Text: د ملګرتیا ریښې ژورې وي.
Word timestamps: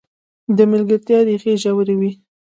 د 0.57 0.59
ملګرتیا 0.71 1.19
ریښې 1.27 1.53
ژورې 1.63 1.95
وي. 1.99 2.11